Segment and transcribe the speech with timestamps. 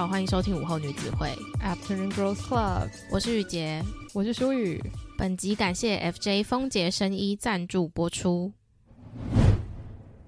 [0.00, 1.28] 好，欢迎收听午后女子会
[1.62, 3.84] Afternoon Girls Club，我是雨洁，
[4.14, 4.82] 我是舒雨。
[5.18, 8.50] 本集感谢 FJ 风杰生衣赞助播出。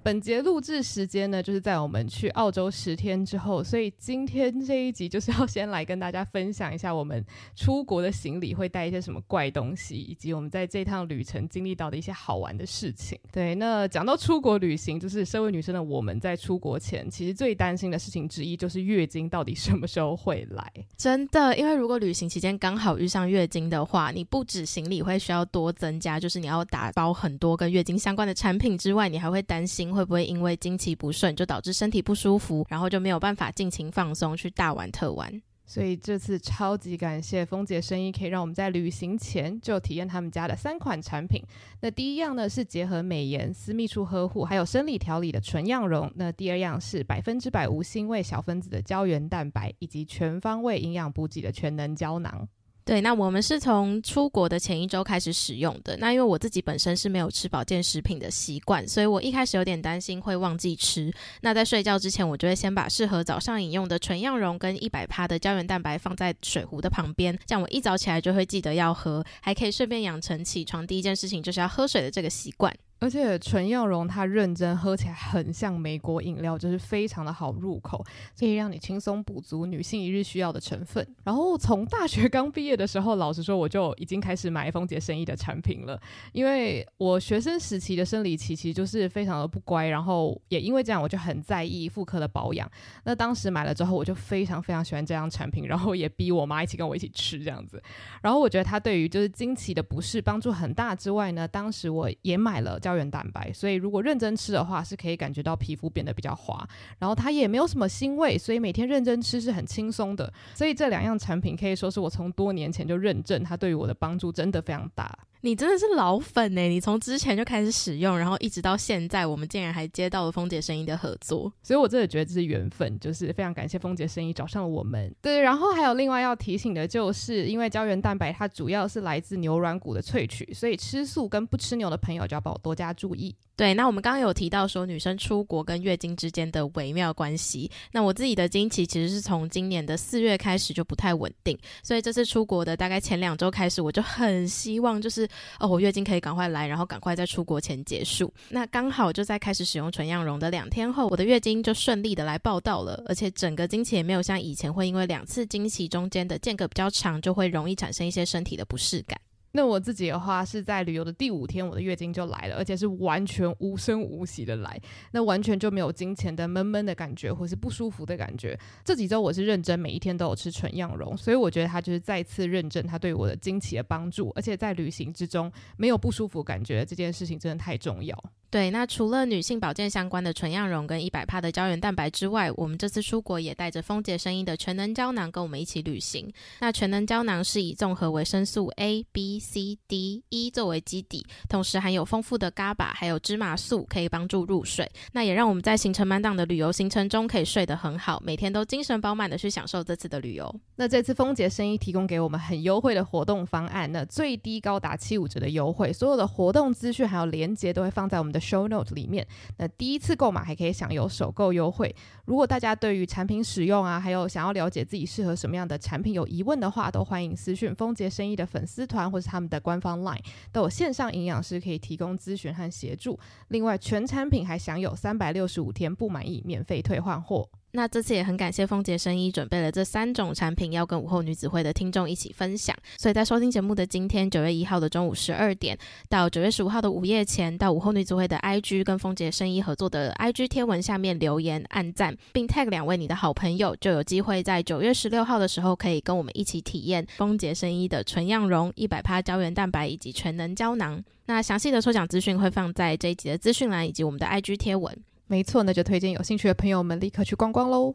[0.02, 7.24] 本节录制时间呢，就是在我们去澳洲十天之后，所以今天这一集就是要先来跟大家分享一下我们
[7.54, 13.16] 出国的行李会带一些什么怪东西，以及我们在这趟旅程经历到的一些好玩的事情。
[13.30, 20.72] 对，那讲到出国旅行，就是身为女生的我们在出国前，其实最担心的事情之一就是月经到底什么时候会来。
[20.96, 29.91] 真的，因为如果旅行期间刚好遇上月经的话，你不止行李会需要多增加，就是你要打包很多跟月经相关的产品之外，你还会担心。
[29.92, 35.42] 会不会因为经期不顺就导致身体不舒服，然后就没有办法尽情放松去大玩特玩？
[35.64, 41.42] 所以这次超级感谢丰杰生医，可以让我们在旅行前就体验他们家的三款产品。
[41.80, 46.12] 那第一样呢是结合美颜、私密处呵护还有生理调理的纯样绒。
[46.16, 52.46] 那第二样是百分之百无腥味小分子的胶原蛋白，以及全方位营养补给的全能胶囊。
[52.84, 55.96] 对，那我们是从出国的前一周开始使用的。
[55.98, 61.12] 那因为我自己本身是没有吃保健食品的习惯，所以我一开始有点担心会忘记吃。
[61.42, 72.74] 那在睡觉之前，我就会先把适合早上饮用的纯样绒跟一百趴的胶原蛋白放在水壶的旁边，这样我一早起来就会记得要喝，还可以顺便养成起床第一件事情就是要喝水的这个习惯。
[73.02, 78.00] 而且纯漾绒它认真喝起来很像美国饮料，就是非常的好入口，
[78.38, 81.04] 可以让你轻松补足女性一日需要的成分。
[81.24, 86.00] 然后从大学刚毕业的时候，老实说我就已经开始买丰杰生医的产品了，
[86.32, 92.70] 因为我学生时期的生理期其实就是非常的不乖，然后也因为这样我就很在意妇科的保养。
[93.02, 97.82] 那当时买了之后，我就非常非常喜欢这样产品，然后也逼我妈一起跟我一起吃这样子。
[98.22, 110.30] 然后我觉得它对于就是经期的不适帮助很大之外呢，当时我也买了叫胶原蛋白，所以如果认真吃的话，是可以感觉到皮肤变得比较滑，然后它也没有什么腥味，所以每天认真吃是很轻松的。
[110.54, 115.18] 所以这两样产品可以说是我从多年前就认证，它对于我的帮助真的非常大。
[115.44, 116.68] 你真的是老粉欸！
[116.68, 125.12] 你从之前就开始使用，然后一直到现在，我们竟然还接到了丰姐声音的合作，所以我真的觉得这是缘分，就是非常感谢丰姐声音找上了我们。
[125.20, 133.34] 对，然后还有另外要提醒的就是，因为胶原蛋白它主要是来自牛软骨的萃取，所以吃素跟不吃牛的朋友就要帮我多加注意。
[133.54, 137.70] 对，那我们刚刚有提到说女生出国跟月经之间的微妙关系。
[137.92, 145.28] 那我自己的经期其实是从今年的四月开始就不太稳定，所以这次出国的大概前两周开始，我就很希望就是
[145.58, 148.32] 哦，我月经可以赶快来，然后赶快在出国前结束。
[148.48, 159.18] 那刚好就在开始使用纯羊绒的两天后，我的月经就顺利的来报道了，而且整个经期也没有像以前会因为两次经期中间的间隔比较长，就会容易产生一些身体的不适感。
[159.52, 164.80] 那我自己的话是在旅游的第五天，我的月经就来了，而且是完全无声无息的来，
[165.12, 168.58] 那完全就没有金钱的闷闷的感觉或是不舒服的感觉。
[168.84, 178.16] 这几周我是认真每一天都有吃纯羊绒，所以我觉得它就是再次认证它对我的经期的帮助，而且在旅行之中没有不舒服感觉，这件事情真的太重要。
[178.52, 186.30] 对，那除了女性保健相关的纯漾绒跟一百帕的胶原蛋白之外，我们这次出国也带着丰杰声音的全能胶囊跟我们一起旅行。
[186.60, 194.86] 那全能胶囊是以综合维生素 A、B、C、D、E 作为基底，同时含有丰富的 GABA 还有芝麻素，可以帮助入睡。
[195.12, 200.54] 那也让我们在行程满档的旅游行程中可以睡得很好，每天都精神饱满的去享受这次的旅游。
[200.76, 208.41] 那这次丰杰声音提供给我们很优惠的活动方案，那最低高达七五折的优惠，所有的活动资讯还有链接都会放在我们的。
[208.42, 209.26] Show Note 里面，
[209.58, 211.94] 那第一次购买还可以享有首购优惠。
[212.24, 220.18] 如果大家对于产品使用啊，还有想要了解自己适合什么样的产品有疑问的话，都欢迎私讯丰杰生意的粉丝团或是他们的官方 LINE，
[220.50, 223.18] 都有线上营养师可以提供咨询和协助。
[223.48, 227.48] 另外，全产品还享有三百六十五天不满意免费退换货。
[227.74, 232.76] 那这次也很感谢丰杰生衣准备了这三种产品，要跟午后女子会的听众一起分享。
[232.98, 235.76] 所以在收听节目的今天，九月一号的中午十二点
[236.10, 251.02] 到九月十五号的午夜前，到午后女子会的 IG 跟丰杰生衣合作的 IG 贴文下面留言按赞，并 tag 两位你的好朋友，就有机会在九月十六号的时候可以跟我们一起体验丰杰生衣的纯漾绒、一百趴胶原蛋白以及全能胶囊。
[251.24, 254.94] 那详细的抽奖资讯会放在这一集的资讯栏以及我们的 IG 贴文。
[255.32, 257.94] 没错，那就推荐有兴趣的朋友们立刻去逛逛喽。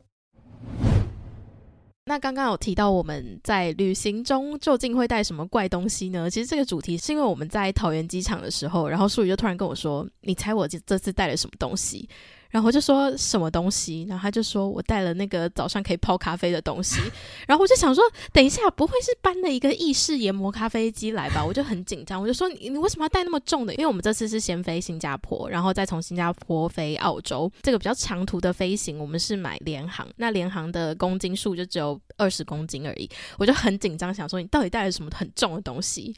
[2.06, 6.28] 那刚刚有提到我们在旅行中究竟会带什么怪东西呢？
[6.28, 12.10] 其实这个主题是因为我们在桃园机场的时候，然后淑宇就突然跟我说：“你猜我这这次带了什么东西？”
[12.50, 17.00] 然后我就说什么东西，然后他就说我带了那个早上可以泡咖啡的东西，
[17.48, 21.44] 然后我就想说，等一下不会是搬了一个意式研磨咖啡机来吧？
[21.46, 23.74] 我就很紧张，我就说你你为什么要带那么重的？
[23.76, 36.16] 因为我们这次是先飞新加坡，然后再从新加坡飞澳洲，这个比较长途的飞行，我们是买联航，那联航的公斤数就只有二十公斤而已，我就很紧张，想说你到底带了什么很重的东西？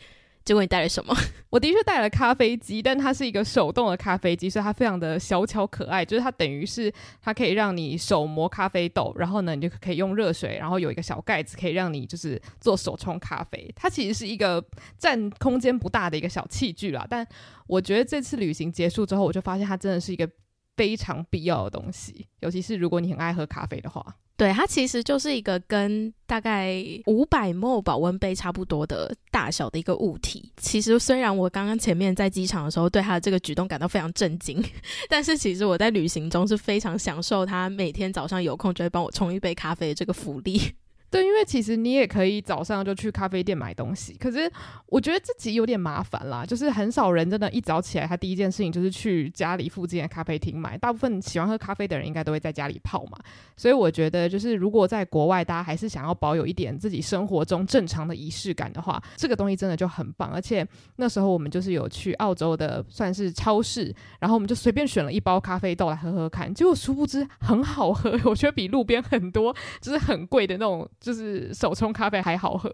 [0.50, 1.16] 结果你带了什么？
[1.52, 6.04] 我的确带了咖啡机，但它是一个手动的咖啡机，所以它非常的小巧可爱。
[6.04, 6.92] 就是它等于是
[7.22, 13.72] 它可以让你手磨咖啡豆，然后呢，你就可以用热水，然后有一个小盖子可以让你就是做手冲咖啡。
[13.76, 14.60] 它其实是一个
[14.98, 17.24] 占空间不大的一个小器具啦，但
[17.68, 20.28] 我觉得这次旅行结束之后，我就发现它真的是一个
[20.76, 24.04] 非常必要的东西，尤其是如果你很爱喝咖啡的话。
[24.40, 30.50] 对，它其实就是一个跟大概五百 ml 保温杯差不多的大小的一个物体。
[30.56, 34.64] 其实虽然我刚刚前面在机场的时候对它的这个举动感到非常震惊，
[35.10, 40.62] 但是其实我在旅行中是非常享受它每天早上有空就会帮我冲一杯咖啡的这个福利。
[41.12, 44.52] 对，因为其实你也可以早上就去咖啡店买东西，可是
[44.86, 46.46] 我觉得自己有点麻烦啦。
[46.46, 50.78] 就是很少人真的，一早起来他第一件事情就是去家里附近的咖啡厅买。
[50.78, 53.18] 大部分喜欢喝咖啡的人应该都会在家里泡嘛。
[53.58, 60.30] 所以我觉得，就是如果在国外，大家还是想要保有一点自己生活中正常的仪式感的话，这个东西真的就很棒。
[60.32, 60.68] 而且
[60.98, 70.88] 那时候我们就是有去澳洲的算是超市，然后我们就随便选了一包咖啡豆来喝喝看，结果殊不知很好喝， 我觉得比路边很多就是很贵的那种。
[71.00, 72.70] 就是手冲咖啡还好喝，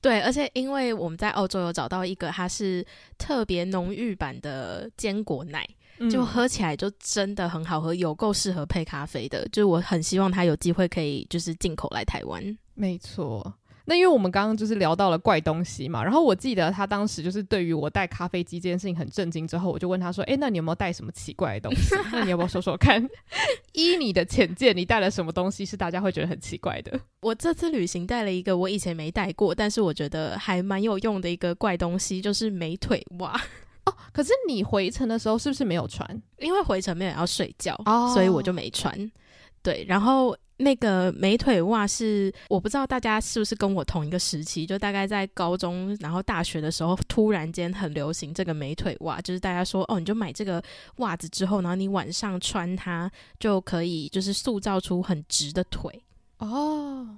[0.00, 2.84] 对，而且因为我们在澳洲有找到一个，它是
[3.18, 5.68] 特别浓郁版的坚果奶，
[5.98, 9.46] 嗯，就喝起来就真的很好喝，有够适合配咖啡的。
[9.48, 12.42] 就是我很希望它有机会可以就是进口来台湾。
[12.74, 13.54] 没错。
[13.84, 21.94] 那因为我们刚刚就是聊到了怪东西嘛，然后我记得他当时就是对于我带咖啡机这件事情很震惊，之后我就问他说：“哎，那你有没有带什么奇怪的东西？
[22.12, 23.02] 那你要不要说说看？
[23.72, 33.32] 依你的浅见，你带了什么东西是大家会觉得很奇怪的？”我这次旅行带了一个我以前没带过，但是我觉得还蛮有用的一个怪东西，就是美腿袜。
[33.86, 36.06] 哦，可是你回程的时候是不是没有穿？
[36.38, 38.94] 因为回程没有要睡觉，哦，所以我就没穿。
[39.62, 40.36] 对，然后。
[40.62, 50.62] 那个美腿袜是我不知道大家是不是跟我同一个时期，就大概在高中然后大学的时候，突然间很流行这个美腿袜，就是大家说哦，你就买这个
[50.96, 56.02] 袜子之后，然后你晚上穿它就可以，就是塑造出很直的腿
[56.40, 57.08] 哦。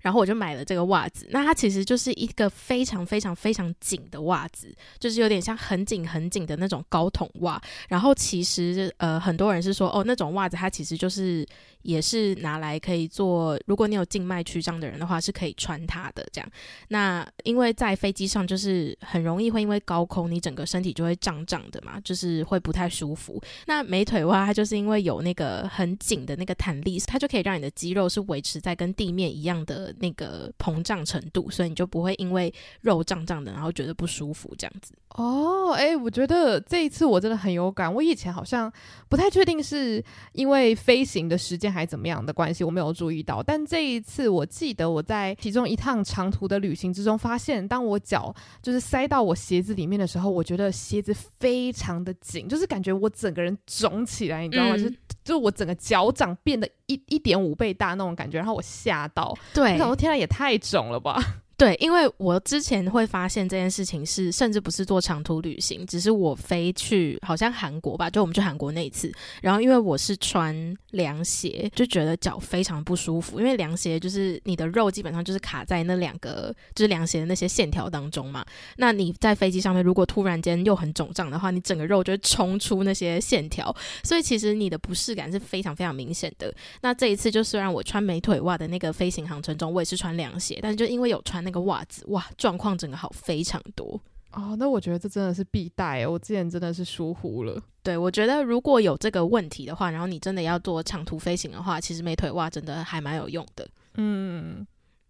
[0.00, 7.60] 然后我就买了这个袜子，那它其实就是一个非常非常非常紧的袜子，就是有点像很紧很紧的那种高筒袜。
[7.88, 11.46] 然后其实呃很多人是说哦，那种袜子它其实就是。
[11.82, 16.50] 也是拿来可以做，如果你有静脉曲张的人的话，是可以穿它的这样。
[16.88, 23.40] 那因为在飞机上就是很容易会因为高空，你整个身体就会胀胀的嘛，就是会不太舒服。
[23.66, 34.94] 那美腿袜它就是因为有那个很紧的那个弹力，它就可以让你的肌肉是维持在跟地面一样的那个膨胀程度，所以你就不会因为肉胀胀的，然后觉得不舒服这样子。
[35.10, 37.92] 哦，哎、欸，我觉得这一次我真的很有感。
[37.92, 38.70] 我以前好像
[39.08, 40.02] 不太确定是
[40.32, 43.42] 因为飞行的时间还怎么样的关系，我没有注意到。
[43.42, 54.76] 但这一次，我记得我在其中一趟长途的旅行之中，发现当我脚就是塞到我鞋子里面的时候，我觉得鞋子非常的紧，就是感觉我整个人肿起来，你知道吗？
[54.76, 61.20] 嗯、就就我整个脚掌变得一一点五倍大那种感觉，然后我吓到，对，我想说天啊，也太肿了吧。
[61.58, 70.54] 对，因为我之前会发现这件事情是，甚至不是做长途旅行，只是我飞去好像韩国吧，就我们去韩国那一次，然后因为我是穿
[70.90, 78.44] 凉鞋，就觉得脚非常不舒服，因为凉鞋就是你的肉基本上就是卡在那两个就是凉鞋的那些线条当中嘛，
[78.76, 86.54] 那你在飞机上面如果突然间又很肿胀的话，你整个肉就会冲出那些线条，所以其实你的不适感是非常非常明显的。
[86.82, 91.45] 那这一次就虽然我穿美腿袜的那个飞行航程中，我也是穿凉鞋，但是就因为有穿。
[91.46, 93.98] 那个袜子哇，状况整个好非常多
[94.32, 94.56] 哦。
[94.58, 97.62] 那我觉得这真的是必带，我之前真的是疏忽了。
[97.82, 103.66] 对，我觉得如果有这个问题的话，然后你真的要做长途飞行的话，其实美腿袜真的还蛮有用的。
[103.94, 104.66] 嗯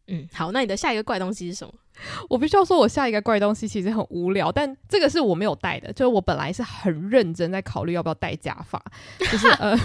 [0.09, 1.73] 嗯，好，那你的下一个怪东西是什么？
[2.29, 5.93] 我必须要说，我下一个怪东西其实很无聊，但这个是我没有带的。
[5.93, 8.83] 就是我本来是很认真在考虑要不要戴假发，
[9.19, 9.77] 就是 呃，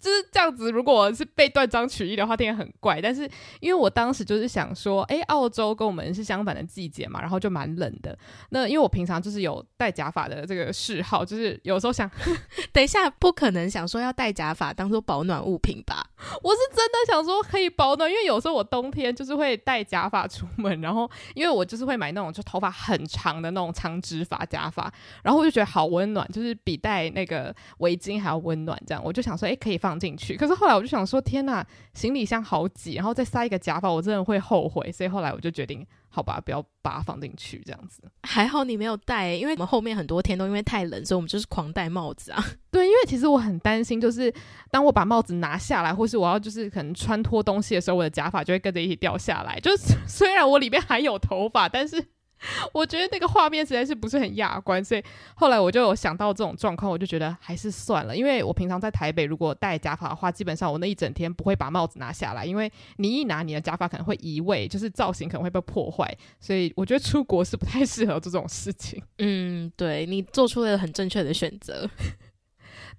[0.00, 0.70] 就是这样子。
[0.70, 3.00] 如果是被断章取义的话，听起来很怪。
[3.00, 3.28] 但是
[3.60, 8.18] 因为我当时就是想说，哎，澳洲跟我们是相反的季节嘛，然后就蛮冷的。
[8.50, 12.10] 那因为我平常就是有戴假发的这个嗜好，就是有时候想，
[12.72, 16.04] 等一下不可能想说要戴假发当做保暖物品吧？
[16.42, 21.59] 我是真的想说可以保暖，因为有时候我冬天就是会戴假发出门，然后因为我。
[21.60, 28.80] 我就是会买那种就头发很长的那种长直发假发，然后我就觉得好温暖，就是比戴那个围巾还要温暖。
[28.86, 30.36] 这样我就想说，哎，可以放进去。
[30.36, 34.90] 可是后来我就想说，天呐，行李箱好挤，然后再塞一个假发，我真的会后悔。
[34.90, 35.86] 所以后来我就决定。
[36.10, 38.02] 好吧，不要把它放进去，这样子。
[38.24, 42.44] 还好你没有戴、欸，因为我们后面很多天都因为太冷，所以我们就是狂戴帽子啊。
[42.70, 44.32] 对，因为其实我很担心，就是
[44.70, 49.58] 当我把帽子拿下来，或是我要就是可能穿脱东西的时候，我的假发就会跟着一起掉下来。
[49.60, 52.04] 就是 虽然我里面还有头发，但是。
[52.72, 55.04] 我觉得那个画面实在是不是很雅观，所以
[55.34, 58.16] 后来我就有想到这种状况，我就觉得还是算了。
[58.16, 69.02] 因为我平常在台北，如果戴假发的话，基本上我那一整天不会把帽子拿下来，因为你一拿你的假发可能会移位，就是造型可能会被破坏，所以我觉得出国是不太适合这种事情。
[69.18, 71.88] 嗯，对，你做出了很正确的选择。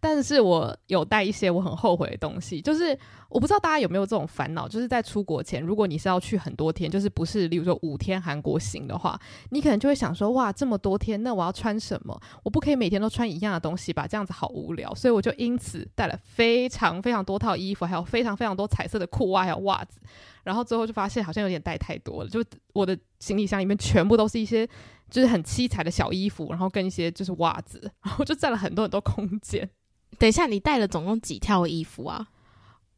[0.02, 2.98] 但是我有带一些我很后悔的东西，就是
[3.30, 9.18] 我不知道大家有没有这种烦恼，就是在出国前，如果你是要去很多天，就是不是，例如说五天韩国行的话，
[9.52, 12.20] 你可能就会想说，哇，这么多天，那我要穿什么？
[12.44, 14.08] 我不可以每天都穿一样的东西吧？
[14.08, 14.94] 这样子好无聊。
[14.96, 20.00] 所以我就因此带了非常非常多套衣服，还有非常非常多彩色的裤袜还有袜子，
[20.44, 22.44] 然后最后就发现好像有点带太多了，就
[22.74, 24.68] 我的行李箱里面全部都是一些
[25.12, 29.70] 就是很七彩的小衣服，然后跟一些就是袜子，然后就占了很多很多空间。
[30.20, 32.28] 等一下，你带了总共几套衣服啊？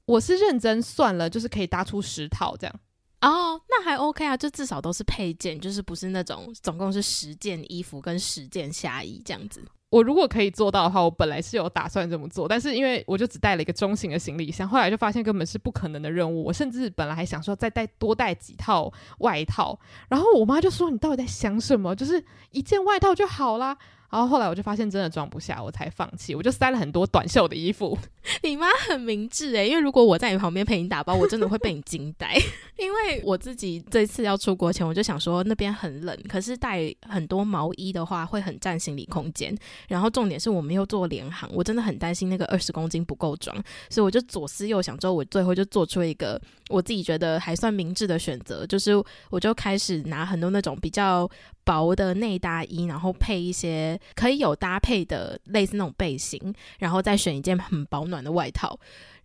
[0.05, 2.75] 我是认真算了，就是可以搭出十套这样。
[3.21, 9.63] 哦，那还 OK 啊，就至少都是配件，就是不是那种总共是十件衣服跟十件下衣这样子。
[9.91, 16.43] 我如果可以做到的话，我本来是有打算这么做，但是因为我就只带了一个中型的行李箱，后来就发现根本是不可能的任务。
[16.43, 19.79] 我甚至本来还想说再带多带几套外套，
[20.09, 21.95] 然后我妈就说：“你到底在想什么？
[21.95, 23.77] 就是一件外套就好啦。”
[24.13, 26.35] 然后后来我就发现真的装不下，我才放弃。
[26.35, 27.97] 我就塞了很多短袖的衣服。
[28.43, 32.35] 你妈很明智诶，因为如果我在你旁边陪你打包，我真的会被你惊呆。
[32.77, 39.57] 因为我自己这次要出国前，我就想说那边很冷，可是带很多毛衣的话会很占行李空间。
[39.87, 43.57] 然后重点是我们又坐联航，我真的很担心那个二十公斤不够装，
[43.89, 46.39] 所以我就左思右想之后，我最后就做出一个
[46.69, 48.91] 我自己觉得还算明智的选择，就是
[49.31, 51.27] 我就开始拿很多那种比较
[51.63, 53.99] 薄的内搭衣，然后配一些。
[54.15, 56.39] 可以有搭配的类似那种背心，
[56.79, 58.79] 然后再选一件很保暖的外套，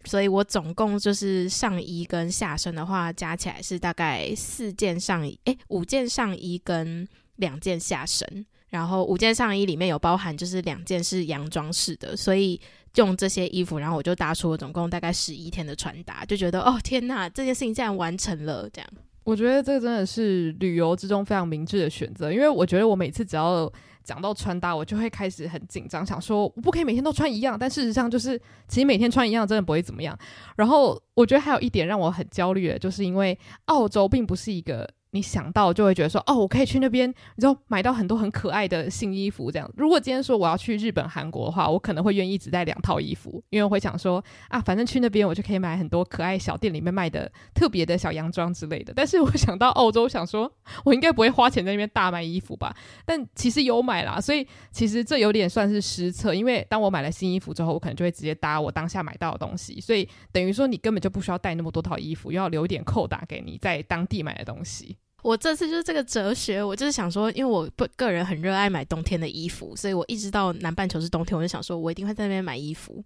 [0.04, 12.60] 所以我总共就是上衣跟下身的话加起来是大概四件上衣，诶，五件上衣跟两件下身，然后五件上衣里面有包含就是两件是洋装式的，所以
[12.96, 18.90] 用这些衣服，然后我就搭出了总共大概十一天的穿搭，就觉得哦天呐，这件事情竟然完成了，这样。
[19.28, 23.70] 我觉得这个真的是旅游之中非常明智的选择，因为我觉得我每次只要
[24.02, 27.58] 讲到穿搭，我就会开始很紧张，想说我不可以每天都穿一样。
[27.58, 30.18] 但事实上，就是其实每天穿一样真的不会怎么样。
[30.56, 34.88] 然后我觉得还有一点让我很焦虑的，就是因为澳洲并不是一个。
[35.10, 39.70] 你想到就会觉得说，哦，我可以去那边，你知道买到很多很可爱的新衣服这样。
[39.76, 48.92] 如果今天说我要去日本、韩国的话，我可能会愿意只带两套衣服，因为我会想说，啊，反正去那边我就可以买很多可爱小店里面卖的特别的小洋装之类的。
[48.94, 50.52] 但是我想到澳洲，想说
[50.84, 52.76] 我应该不会花钱在那边大买衣服吧？
[53.06, 56.34] 但其实有买啦，所以其实这有点算是失策。
[56.34, 64.96] 因为当我买了新衣服之后，我可能就会直接搭我当下买到的东西，所以等于说你根本就不需要带那么多套衣服，又要留一点扣打给你在当地买的东西。
[65.22, 73.04] 我这次就是这个哲学，我就是想说，因为我不个人很热爱买冬天的衣服，所以我一直到南半球是冬天，我就想说我一定会在那边买衣服。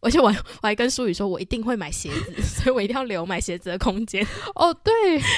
[0.00, 4.26] 而且我我还跟舒宇说，我一定会买鞋子， 所以我一定要留买鞋子的空间。
[4.56, 4.92] 哦，对。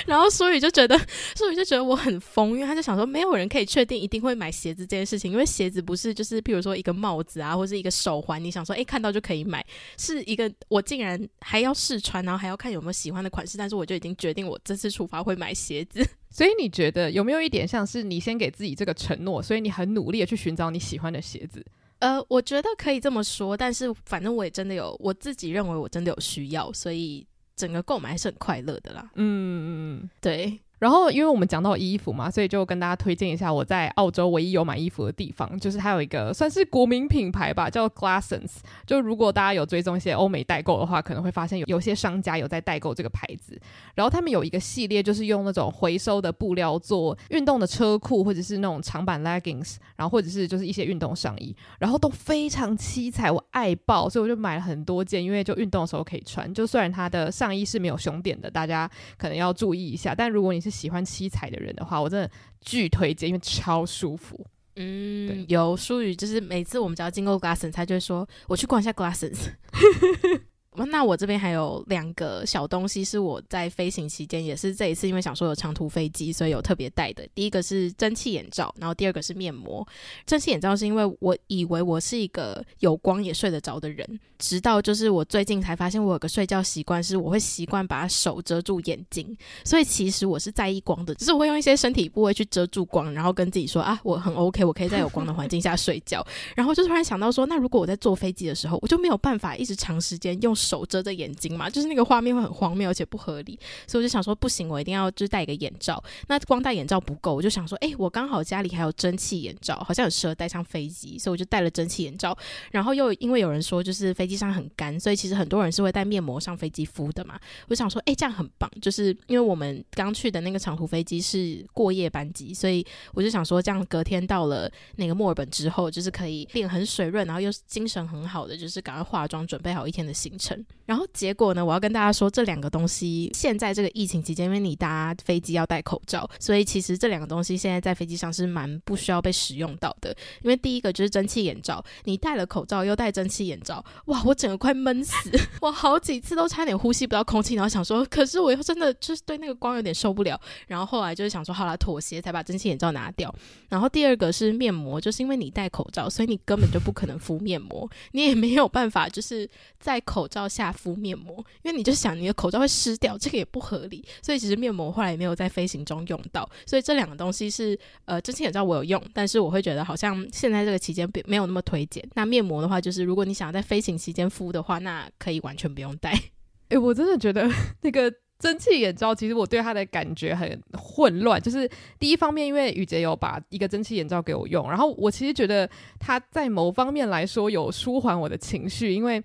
[0.07, 0.97] 然后舒宇就觉得，
[1.37, 9.65] 舒宇就觉得我很疯，因为他就想说，没有人可以确定一定会买鞋子这件事情，因为鞋子不是就是譬如说一个帽子啊，或是一个手环，你想说，诶，看到就可以买，
[9.99, 16.07] 是一个我竟然还要试穿，然后还要看有没有喜欢的款式，但是我就已经决定我这次出发会买鞋子。
[16.31, 21.65] 所以你觉得有没有一点像是你先给自己这个承诺，所以你很努力的去寻找你喜欢的鞋子？
[22.03, 29.09] 呃，我觉得可以这么说，但是反正我也真的有，我自己认为我真的有需要，所以整个购买还是很快乐的啦。
[29.15, 29.67] 嗯嗯
[30.03, 30.59] 嗯，对。
[30.83, 38.55] 然后，因为我们讲到衣服嘛，所以就跟大家推荐一下我在澳洲唯一有买衣服的地方，就是它有一个算是国民品牌吧，叫 Glassons。
[38.85, 43.57] 就如果大家有追踪一些欧美代购的话，可能会发现有有些商家有在代购这个牌子。
[43.95, 56.53] 然后他们有一个系列，就是用那种回收的布料做运动的车裤，或者是那种长版 leggings，然后或者是就是一些运动上衣，然后都非常七彩，我爱爆，所以我就买了很多件，因为就运动的时候可以穿。
[56.53, 60.13] 就虽然它的上衣是没有胸垫的，大家可能要注意一下。
[60.13, 62.29] 但如果你是喜欢七彩的人的话，我真的
[62.63, 64.45] 巨推荐，因为超舒服。
[64.77, 69.51] 嗯，有淑宇，就是每次我们只要经过 Glassons，他就会说我去逛一下 Glassons。
[70.75, 77.29] 那我这边还有两个小东西是我在飞行期间，也是这一次因为想说有长途飞机，所以有特别带的。
[77.35, 79.87] 第一个是蒸汽眼罩，然后第二个是面膜。
[80.27, 96.27] 蒸汽眼罩是因为我以为我是一个有光也睡得着的人，直到就是我最近才发现我有个睡觉习惯，是我会习惯把手遮住眼睛，所以其实我是在意光的，就是我会用一些身体部位去遮住光，然后跟自己说啊，我很 OK，我可以在有光的环境下睡觉。
[96.57, 106.03] 然后就突然想到说，那如果我在坐飞机的时候，我就没有办法一直长时间用手遮着眼睛嘛，就是那个画面会很荒谬而且不合理，所以我就想说不行，我一定要就是戴一个眼罩。
[106.29, 112.37] 那光戴眼罩不够，我就想说，诶，我刚好家里还有蒸汽眼罩，好像很适合戴上飞机，所以我就戴了蒸汽眼罩。
[112.71, 117.39] 然后又因为有人说就是飞机上很干，所以其实很多人是会带面膜上飞机敷的嘛。
[117.69, 130.52] 我想说，诶，这样很棒，就是因为我们刚去的那个长途飞机是过夜班机，所以我就想说，这样隔天到了那个墨尔本之后，就是可以脸很水润，然后又精神很好的，就是赶快化妆准备好一天的行程。
[130.85, 140.15] 然后结果呢，我要跟大家说，这两个东西现在这个疫情期间，因为你搭飞机要戴口罩，所以其实这两个东西现在在飞机上是蛮不需要被使用到的。
[140.43, 145.31] 因为第一个就是蒸汽眼罩，你戴了口罩又戴蒸汽眼罩，哇，我整个快闷死，
[145.61, 150.39] 我好几次都差点呼吸不到空气，然后想说，可是我又真的就是对那个光有点受不了。
[150.67, 153.33] 然后后来就是想说，好啦，妥协才把蒸汽眼罩拿掉。
[153.69, 164.05] 然后第二个是面膜，就是因为你戴口罩，所以你根本就不可能敷面膜，你也没有办法就是在口罩下敷面膜，因为你就想你的口罩会湿掉，这个也不合理。
[164.23, 166.49] 所以其实面膜后来也没有在飞行中用到。
[166.67, 172.03] 所以这两个东西是呃，蒸汽眼罩我有用，但是我会觉得好像现在这个期间并没有那么推荐。
[172.15, 176.19] 那面膜的话，就是如果你想要在飞行期间敷的话，那可以完全不用戴。
[176.71, 177.49] 诶，我真的觉得
[177.83, 178.13] 那个。
[178.43, 181.71] 蒸汽眼罩其实我对它的感觉很混乱，就是
[182.01, 185.71] 第一方面，因为雨洁有把一个蒸汽眼罩给我用，然后我其实觉得
[186.01, 189.23] 它在某方面来说有舒缓我的情绪，因为。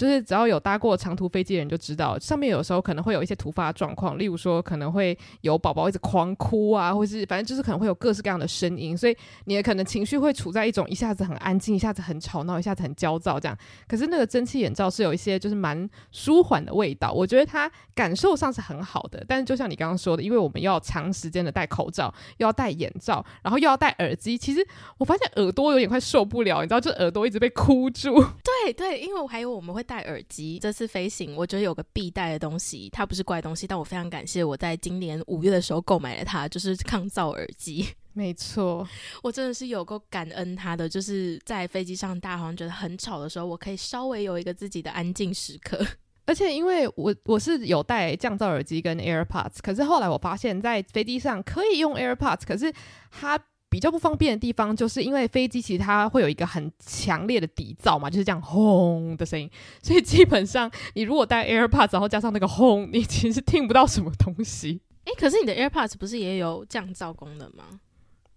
[0.00, 9.14] 就是只要有搭过长途飞机的人就知道，上面有时候可能会有一些突发状况，例如说可能会有宝宝一直狂哭啊，或是反正就是可能会有各式各样的声音，所以
[9.44, 13.54] 你的可能情绪会处在一种一下子很安静，一下子很吵闹，一下子很焦躁这样。
[13.86, 19.22] 可是那个蒸汽眼罩是有一些就是蛮舒缓的味道，我觉得它感受上是很好的。
[19.28, 24.66] 但是就像你刚刚说的，因为我们要长时间的戴口罩，又要戴眼罩，然后又要戴耳机，其实
[24.96, 28.14] 我发现耳朵有点快受不了，你知道，就耳朵一直被箍住。
[28.64, 29.84] 对对，因为我还有我们会。
[29.90, 37.84] 戴耳机，这次飞行我觉得有个必带的东西，它不是怪东西，但我非常感谢我在今年五月的时候购买了它，就是抗噪耳机。
[38.14, 38.86] 没错，
[39.20, 45.84] 我真的是有够感恩它的，就是在飞机上大家好像觉得很吵的时候，我可以稍微有一个自己的安静时刻。
[46.24, 52.72] 而且因为我我是有戴降噪耳机跟 AirPods，可是后来我发现，在飞机上可以用 AirPods，可是
[53.10, 53.36] 它。
[53.70, 59.48] 比较不方便的地方，就是因为飞机其实它会有一个很强烈的底噪嘛，就是这样轰的声音，
[59.80, 64.80] 所以基本上你如果戴 AirPods，然后加上那个轰，你其实听不到什么东西。
[65.04, 67.64] 诶，可是你的 AirPods 不是也有降噪功能吗？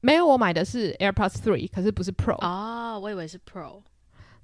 [0.02, 2.36] 没有，我买的是 AirPods Three，可是不是 Pro。
[2.46, 3.82] 哦，我以为是 Pro。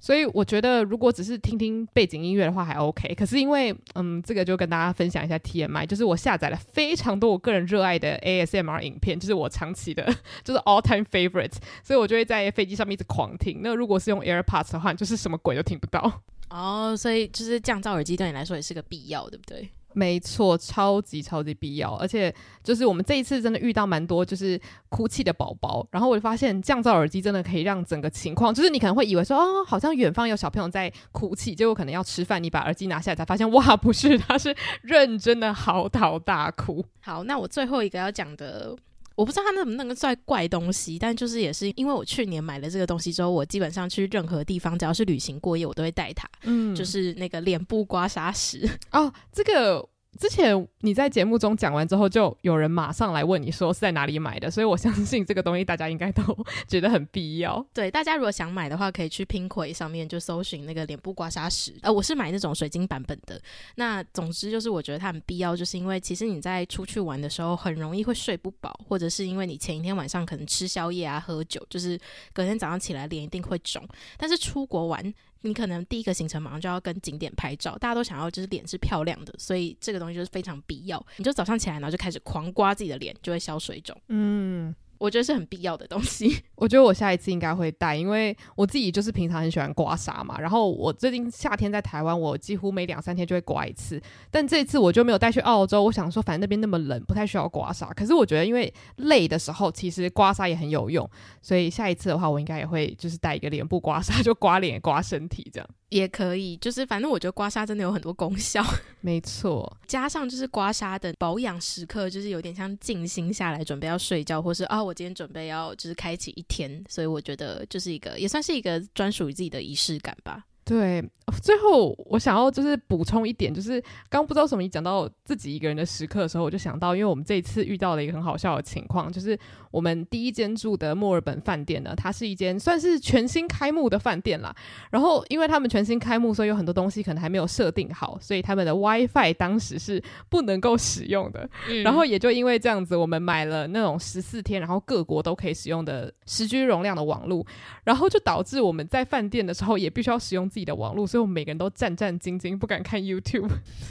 [0.00, 3.14] 所以我觉得，如果只是听听背景音乐的话，还 OK。
[3.14, 10.02] 可是因为，嗯，这个就跟大家分享一下 TMI，就是我下载了非常多我个人热爱的 ASMR 影片，就是我长期的，
[10.42, 11.56] 就是 all time favorites。
[11.84, 13.60] 所以我就会在飞机上面一直狂听。
[13.62, 16.22] 那如果是用 AirPods 的话，就是什么鬼都听不到。
[16.48, 19.68] 哦，所以就是降噪耳机对你来说也是个必要，对不对？
[19.92, 36.84] 没错，超级超级必要，而且就是我们这一次真的遇到蛮多就是哭泣的宝宝，然后我就发现降噪耳机真的可以让整个情况，就是你可能会以为说哦，好像远方有小朋友在哭泣，结果可能要吃饭，你把耳机拿下来才发现哇，不是，他是认真的嚎啕大哭。
[37.00, 38.76] 好，那我最后一个要讲的。
[39.20, 46.26] 我不知道它能不能算怪东西，但就是也是因为我去年买了这个东西之后，我基本上去任何地方，只要是旅行过夜，我都会带它。
[46.44, 49.86] 嗯，就是那个脸部刮痧石哦，这个。
[50.18, 56.22] 之前你在节目中讲完之后，就有人马上来问你说是在哪里买的，所以我相信这个东西大家应该都
[56.68, 57.64] 觉得很必要。
[57.72, 61.74] 对，大家如果想买的话，可以去 Pinkoi 上面就搜寻那个脸部刮痧石。
[61.82, 63.40] 呃，我是买那种水晶版本的。
[63.76, 71.98] 那总之就是我觉得它很必要，就是因为其实你在出去玩的时候很容易会睡不饱，或者是因为你前一天晚上可能吃宵夜啊、喝酒，就是
[72.32, 73.82] 隔天早上起来脸一定会肿。
[74.18, 75.14] 但是出国玩。
[75.42, 81.04] 你可能第一个行程马上就要跟景点拍照，大家都想要就是脸是漂亮的，所以这个东西就是非常必要。
[81.16, 83.96] 你就早上起来，然后就开始狂刮自己的脸，就会消水肿。
[84.08, 84.74] 嗯。
[85.00, 86.42] 我觉得是很必要的东西。
[86.54, 90.38] 我觉得我下一次应该会带，因为我自己就是平常很喜欢刮痧嘛。
[90.38, 94.00] 然后我最近夏天在台湾，我几乎每两三天就会刮一次。
[94.30, 95.82] 但这次我就没有带去澳洲。
[95.82, 97.88] 我想说，反正那边那么冷，不太需要刮痧。
[97.94, 101.08] 可是我觉得，因为累的时候，其实刮痧也很有用。
[101.40, 105.68] 所以下一次的话，我应该也会就是带一个脸部刮痧，就刮脸刮身体这样。
[105.90, 108.64] 也可以，就是反正我觉得刮痧真的有很多功效，
[109.02, 109.76] 没错。
[109.86, 120.44] 加上就是刮痧的保养时刻，就是有点像静心下来准备要睡觉，或是啊、哦，我今天准备要就是开启一天，所以我觉得就是一个也算是一个专属于自己的仪式感吧。
[120.70, 121.04] 对，
[121.42, 129.36] 最后我想要就是补充一点，就是刚不知道什么，你讲到自己一个人的时刻的时候，我就想到，因为我们这一次遇到了一个很好笑的情况，就是
[129.72, 134.54] 我们第一间住的墨尔本饭店呢，它是一间算是全新开幕的饭店啦。
[134.92, 141.50] 然后因为他们全新开幕，所以有很多东西可能还没有设定好，所以他们的 WiFi 当时是不能够使用的。
[141.68, 141.82] 嗯。
[141.82, 147.44] 然后也就因为这样子，我们买了那种十四天，然后各国都可以使用的十 G 容量的网络，
[147.82, 150.59] 然后就导致我们在饭店的时候也必须要使用自己。
[150.64, 153.48] 的网络，所以我们每个人都战战兢兢，不敢看 YouTube。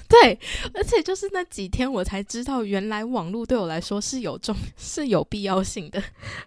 [0.08, 0.38] 对，
[0.73, 6.01] 而且就是那几天，我才知道原来网络对我来说是有重 是有必要性的。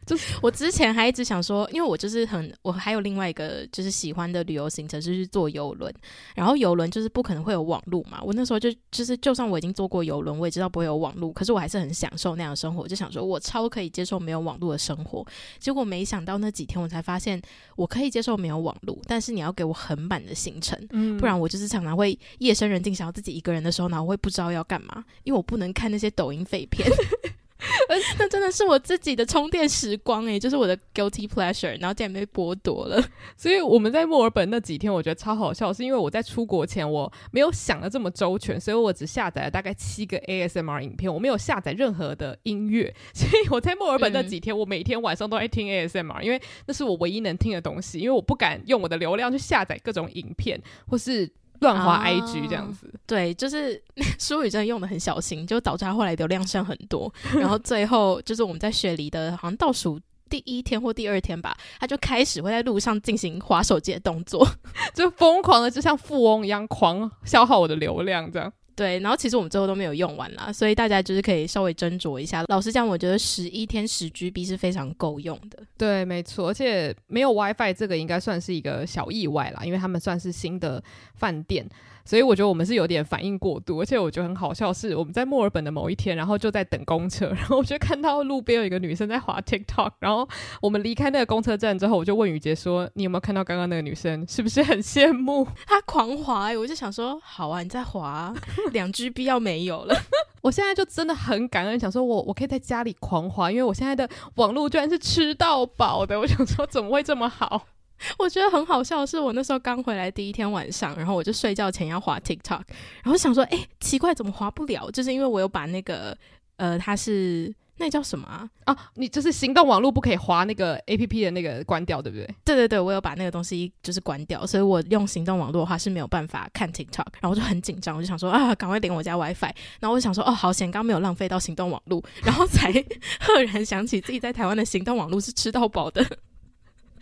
[0.07, 5.93] 就是我之前还一直想说，因为我就是很，我还有另外一个就是喜欢的旅游行程就是坐游轮，
[6.35, 8.21] 然后游轮就是不可能会有网络嘛。
[8.23, 15.27] 我那时候就就是，就算我已经坐过游轮，我也知道不会有网络，可是我还是很享受那样的生活，就想说我超可以接受没有网络的生活。
[15.59, 17.41] 结果没想到那几天，我才发现
[17.77, 26.87] 我可以接受没有网络，但是你要给我很满的行程，嗯，不然我就是常常会夜深人静想要自己一个人的时候，然后我会不知道要干嘛，因为我不能看那些抖音废片。
[28.19, 33.03] 那真的是我自己的充电时光诶，就是我的 guilty pleasure，然后竟然被剥夺了。
[33.37, 42.95] 所以我们在墨尔本那几天，我觉得超好笑，是因为我在出国前我没有想的这么周全，所以我只下载了大概七个 ASMR 影片，我没有下载任何的音乐。
[43.15, 51.31] 所以我在墨尔本那几天，我每天晚上都在听 ASMR，因为那是我唯一能听的东西，因为我不敢用我的流量去下载各种影片或是。
[51.63, 53.83] 乱滑 IG 这样子，哦，对，就是
[54.21, 57.11] 舒宇真的用的很小心，就导致他后来流量剩很多。
[57.41, 59.99] 然后最后就是我们在雪梨的，好像倒数
[60.29, 64.47] 第一天或第二天吧，他就开始会在路上进行划手机的动作，
[64.95, 68.53] 就疯狂的就像富翁一样狂消耗我的流量这样。
[68.83, 72.43] 对，然后其实我们最后都没有用完啦，所以大家就是可以稍微斟酌一下。
[72.49, 75.63] 老实讲，我觉得十一天十 GB 是非常够用的。
[75.79, 80.83] 对，没错，而且没有 WiFi 这个应该算是一个小意外啦，因为他们算是新的
[81.15, 81.65] 饭店。
[82.05, 90.29] 所以我觉得我们是有点反应过度，而且我觉得很好笑，是我们在墨尔本的某一天，然后就在等公车，然后我就看到路边有一个女生在滑 TikTok，然后
[90.61, 94.27] 我们离开那个公车站之后，我就问雨洁说：“你有没有看到刚刚那个女生？
[94.29, 98.35] 是不是很羡慕 她狂滑、欸？”我就想说：“好啊，你在滑，
[98.73, 99.95] 两 GB 要没有了。
[100.43, 106.19] ”我现在就真的很感恩，想说我我可以在家里狂滑，因为我现在的网络居然是吃到饱的。
[106.19, 107.67] 我想说怎么会这么好？
[108.19, 112.61] 我觉得很好笑的是，我那时候刚回来第一天晚上，然后我就睡觉前要滑 TikTok，
[113.03, 114.91] 然后想说，哎，奇怪，怎么滑不了？
[114.91, 116.17] 就是因为我有把那个，
[116.57, 118.49] 呃，它是那叫什么啊？
[118.65, 122.27] 啊，你就是行动网络不可以滑那个 APP 的那个关掉，对不对？
[122.45, 132.71] 对对对，我有把那个东西就是关掉，所以我用行动网络的话是没有办法看 TikTok，然后我就很紧张，我就想说啊，赶快连我家 WiFi，然后我就想说，哦，好险，刚没有浪费到行动网络，然后才
[133.19, 136.05] 赫然想起自己在台湾的行动网络是吃到饱的。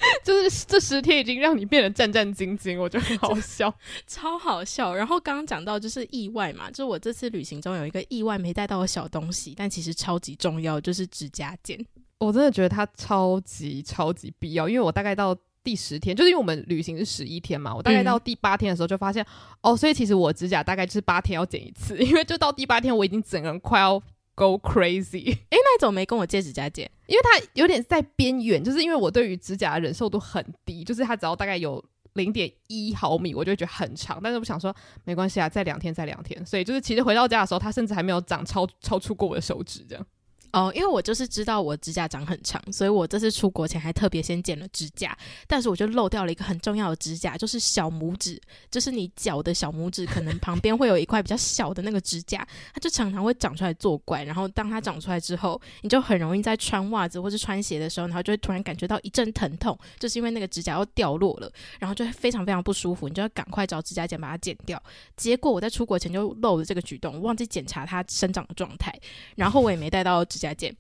[0.25, 3.73] 就是这十天已经让你变得战战兢兢，我觉得很好笑，
[4.07, 4.95] 超好笑。
[4.95, 11.79] 然后刚刚讲到就是意外嘛，就是我这次旅行中有一个意外没带到的小东西，但其实超级重要，就是指甲剪。
[12.19, 24.03] 我真的觉得它超级超级必要，因为我大概到第十天，就是因为我们旅行是十一天嘛，我大概到第八天的时候就发现，嗯、哦，所以其实我指甲大概就是八天要剪一次，因为就到第八天我已经整个人快要。
[24.41, 25.27] Go crazy！
[25.27, 26.91] 诶，那一种没跟我借指甲剪？
[27.07, 34.19] 因为它有点在边缘，就是因为我对于指甲的忍受度很低，就是它只要大概有零点一毫米，我就会觉得很长。
[34.23, 34.75] 但是我想说，
[35.05, 36.43] 没关系啊，再两天，再两天。
[36.47, 40.07] 所以就是其实回到家的时候，它甚至还没有长超超出过我的手指这样。
[40.53, 45.17] 哦，因为我就是知道我指甲长很长，所以我这次出国前还特别先剪了指甲。
[45.47, 54.25] 但是我就漏掉了一个很重要的指甲，就是小拇指，就是你脚的小拇指，可能旁边会有一块比较小的那个指甲，它就常常会长出来作怪。
[54.25, 64.83] 然后当它长出来之后，你就很容易在穿袜子或是穿鞋的时候，然后就会突然感觉到一阵疼痛，就是因为那个指甲要掉落了，然后就非常非常不舒服，你就要赶快找指甲剪把它剪掉。
[65.17, 68.93] 结果我在出国前就漏了这个举动，忘记检查它生长的状态，
[69.37, 70.75] 然后我也没带到甲剪，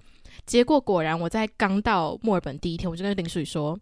[0.47, 3.79] 结果果然我在刚到墨尔本第一天，我就跟林淑宇说，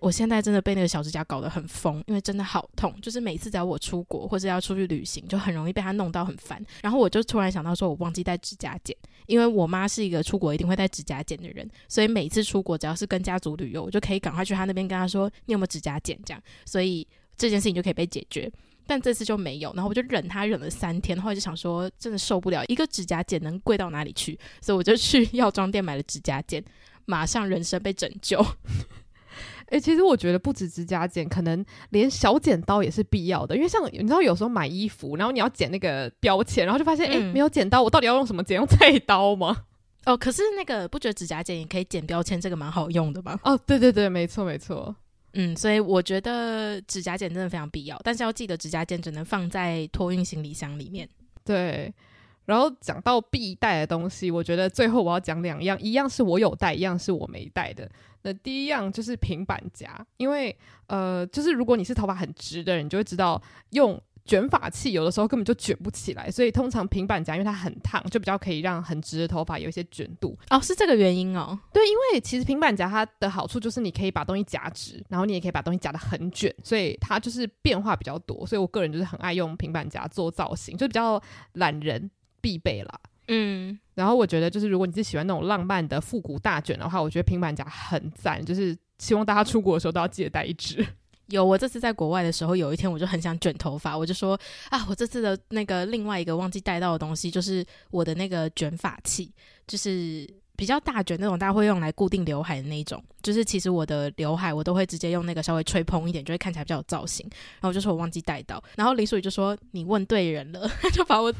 [0.00, 6.64] 我现在真的被那个小指甲搞得很疯，因为真的好痛，就是每次只要我出国或者要出去旅行，就很容易被它弄到很烦。
[6.82, 18.50] 然后我就突然想到说，我忘记带指甲剪，因为我妈是一个出国一定会带指甲剪的人，所以每次出国只要是跟家族旅游，我就可以赶快去她那边跟她说，你有没有指甲剪这样，所以这件事情就可以被解决。
[18.88, 24.38] 但这次就没有，然后我就忍他忍了三天，然后就想说真的受不了，一个指甲剪能贵到哪里去？
[24.62, 26.64] 所以我就去 药妆店买了指甲剪，
[27.04, 28.40] 马上人生被拯救。
[29.66, 33.54] 哎、欸，其实我觉得不止指甲剪，可能连小剪刀也是必要的。
[33.54, 38.56] 因为像你知道，有时候买衣服，然后你要剪那个标签，然后就发现哎、嗯欸，没有剪刀，我到底要用什么剪？
[38.58, 39.64] 用菜刀吗？
[40.06, 43.38] 哦，可是那个不觉得指甲剪也可以剪标签，这个蛮好用的吧？
[43.42, 44.96] 哦，对对对，没错没错。
[45.40, 51.08] 嗯，所以我觉得指甲剪真的非常必要，但是要记得指甲剪只能放在托运行李箱里面。
[51.44, 51.94] 对。
[52.44, 57.86] 然后讲到必带的东西，我觉得最后我要讲两样，一样是我有带，一样是我没带的。
[58.22, 70.38] 那第一样就是平板夹，因为呃，就是如果你是头发很直的人，你就会知道用卷发器有的时候根本就卷不起来，所以通常平板夹因为它很烫，就比较可以让很直的头发有一些卷度。
[70.50, 71.58] 哦，是这个原因哦。
[71.72, 78.46] 对，因为其实平板夹它的好处就是你可以把东西夹直，然后你也可以把东西夹得很卷，所以它就是变化比较多。
[78.46, 81.20] 所以我个人就是很爱用平板夹做造型，就比较
[81.54, 82.10] 懒人。
[82.40, 90.86] 必备啦，嗯，然后我觉得就是如果你是喜欢那种浪漫的复古大卷的话，我觉得平板夹很赞，就是希望大家出国的时候都要记得带一支。
[91.28, 94.38] 有，我这次在国外的时候，有一天我就很想卷头发，我就说
[94.70, 99.32] 啊，我这次的那个另外一个忘记带到的东西就是我的那个卷发器，
[99.66, 100.28] 就是。
[100.58, 103.00] 比较大卷那种，大家会用来固定刘海的那种。
[103.22, 107.24] 就是其实我的刘海，我都会直接用那个稍微吹蓬一点，就会看起来比较有造型。
[107.30, 111.32] 然后我就说我忘记带到，然后林淑雨就说你问对人了， 就把我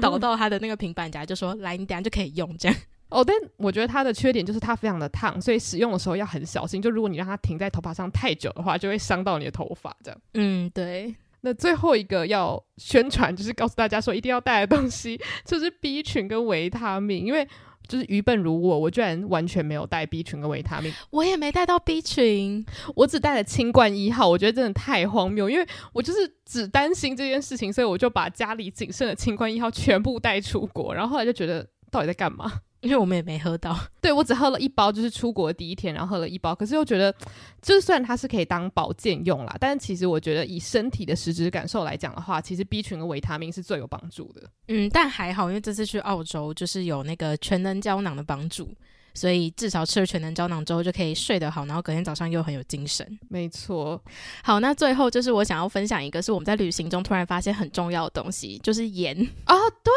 [0.00, 2.76] 导到他的那个平板夹，就说来，你等下就可以用这样。
[3.08, 6.80] 哦，但我觉得它的缺点就是它非常的烫，所以使用的时候要很小心。
[6.82, 9.96] 就如果你让它停在头发上太久的话，就会伤到你的头发。
[10.02, 11.14] 这样，嗯，对。
[11.42, 17.46] 那最后一个要宣传，就是告诉大家说一定要带的东西，就是 B 群跟维他命，因为。
[17.88, 22.66] 就是愚笨如我，我居然完全没有带 B 群跟维他命，我也没带到 B 群，
[22.96, 24.28] 我只带了清冠一号。
[24.28, 32.50] 我觉得真的太荒谬，因为我就是只担心这件事情，所以我就把家里仅剩的清冠一号全部带出国，然后后来就觉得到底在干嘛？
[32.80, 36.54] 因为我们也没喝到，对，我只喝了一包，就是出国第一天，然后喝了一包。
[36.54, 37.14] 可是又觉得，
[37.62, 44.42] 就算它是可以当保健用啦，但是其实我觉得以身体的实质感受来讲的话，其实 B 群的维他命是最有帮助的。
[44.68, 48.68] 嗯，但还好，因为这次去澳洲就是有那个全能胶囊的帮助。
[49.14, 53.18] 所以至少吃了全能胶囊之后就可以睡得好，然后隔天早上又很有精神。
[53.30, 53.98] 没错。
[54.44, 59.72] 好，那最后就是我想要分享一个，是我们在旅行中突然发现很重要的东西，就是盐啊、哦。
[59.82, 59.94] 对，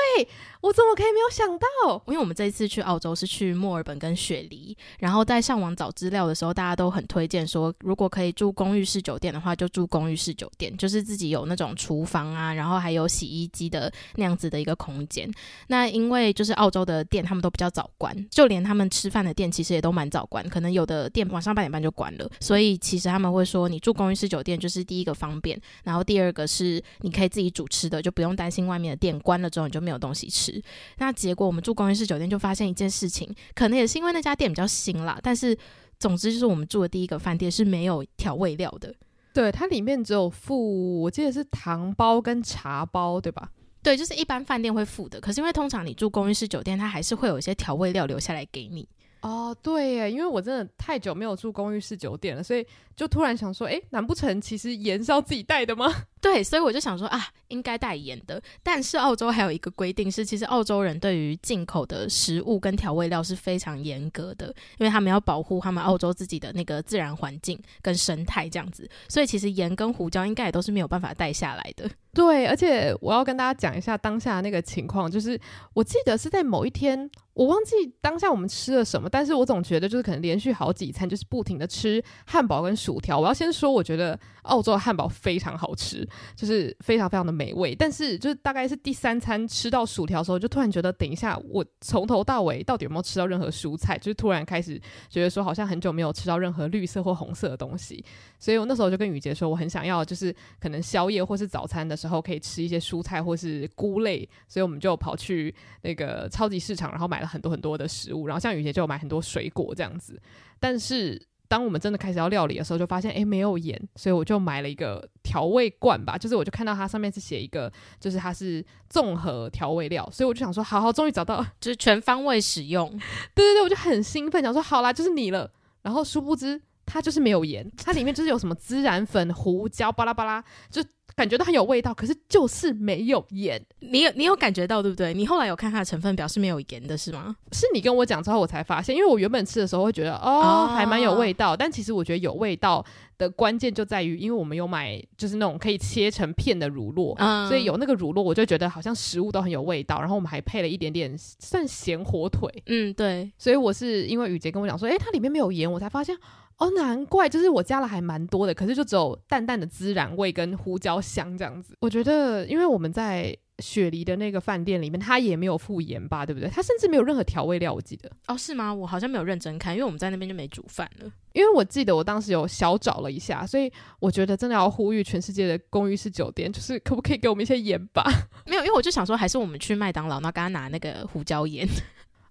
[0.61, 2.03] 我怎么可以没有想到？
[2.07, 15.31] 因为我们这一次去澳洲是去墨尔本跟雪梨，然后在上网找资料的时候，大家都很推荐说，如果可以住公寓式酒店的话，就住公寓式酒店，就是自己有那种厨房啊，然后还有洗衣机的那样子的一个空间。
[15.67, 22.29] 那因为就是澳洲的店他们都比较早关，就连他们吃饭的店其实也都蛮早关，可能有的店晚上八点半就关了。
[22.41, 30.61] 所以其实他们会说，你住公寓式酒店就是第一个方便，然后第二个是你可以自己煮吃的，就不用担心外面的店关了之后你就没有东西吃。
[30.97, 35.57] 那结果我们住公寓式酒店就发现一件事情，可能也是因为那家店比较新啦，但是
[35.99, 38.93] 总之就是我们住的第一个饭店是没有调味料的。
[39.33, 43.51] 对，它里面只有附，我记得是糖包跟茶包，对吧？
[43.83, 45.21] 对，就是一般饭店会附的。
[45.21, 48.87] 可是因为通常你住公寓式酒店，它还是会有一些调味料留下来给你。
[49.21, 55.93] 哦，对耶，因为我真的太久没有住公寓式酒店了，所以就突然想说，诶，难不成其实盐是要自己带的吗？
[56.21, 58.41] 对，所以我就想说啊，应该带盐的。
[58.63, 68.89] 但是澳洲还有一个规定是，其实澳洲人对于进口的食物跟调味料是非常严格的，因为他们要保护他们澳洲自己的那个自然环境跟生态这样子。
[69.07, 71.89] 所以其实盐跟胡椒应该也都是没有办法带下来的。
[72.13, 75.39] 对，而且我要跟大家讲一下当下那个情况，就是
[75.73, 83.19] 我记得是在某一天，我忘记当下我们吃了什么，但是我总觉得就是可能连续好几餐就是不停的吃汉堡跟薯条。
[83.19, 86.07] 我要先说，我觉得澳洲的汉堡非常好吃。
[86.35, 93.97] 就是非常非常的美味，但是就是大概是第三餐吃到薯条的时候，就突然觉得等一下，我从头到尾到底有没有吃到任何蔬菜？
[93.97, 98.03] 就是突然开始觉得说，好像很久没有吃到任何绿色或红色的东西，
[98.39, 110.19] 所以我那时候就跟雨洁说，我很想要，就是可能宵夜或是早餐的时候可以吃一些蔬菜或是菇类，所以我们就跑去那个超级市场，然后买了很多很多的食物，然后像雨杰就买很多水果这样子，
[110.59, 111.21] 但是。
[111.49, 116.15] 当我们真的开始要料理的时候，就发现诶没有盐，所以我就买了一个调味罐吧。
[116.15, 122.87] 就是我就看到它上面是写一个，就是它是综合调味料，所以我就想说，好好，终于找到， 就是全方位使用。
[123.33, 125.51] 对对对，我就很兴奋，想说好啦，就是你了。
[125.81, 130.83] 然后殊不知它就是没有盐，它里面就是有什么孜然粉、胡椒，巴拉巴拉，就。
[131.15, 133.61] 感觉到很有味道，可是就是没有盐。
[133.79, 135.13] 你有你有感觉到对不对？
[135.13, 137.35] 你后来有看它的成分表是没有盐的，是吗？
[137.51, 142.85] 是你跟我讲之后我才发现，因为我原本吃的时候会觉得哦，哦还蛮有味道，但其实我觉得有味道
[143.17, 149.99] 的关键就在于，因为我们有买就是那种可以切成片的乳酪，嗯，所以有那个乳酪，我就觉得好像食物都很有味道。
[149.99, 153.29] 然后我们还配了一点点算咸火腿，嗯，对。
[153.37, 156.15] 所以我是因为雨杰跟我讲说，诶，它里面没有盐，我才发现。
[156.59, 161.73] 哦，难怪，就是我加了还蛮多的，可是就只有淡淡的孜然味跟胡椒香这样子。
[161.79, 166.49] 我觉得，因为我们在雪梨的那个饭店里面，它也没有附盐吧，对不对？
[166.49, 168.11] 它甚至没有任何调味料，我记得。
[168.27, 168.73] 哦，是吗？
[168.73, 171.09] 我好像没有认真看，因为我们在那边就没煮饭了。
[171.31, 178.03] 因为我记得我当时有小找了一下，所以我觉得真的要呼吁全世界的公寓式酒店，就是可不可以给我们一些盐吧？
[178.45, 181.65] 没有，因为我就想说，还是我们去麦当劳，然后刚刚拿那个胡椒盐。